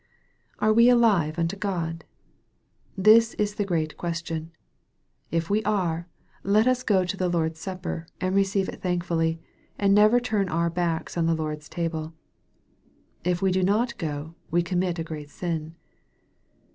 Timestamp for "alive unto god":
0.89-2.05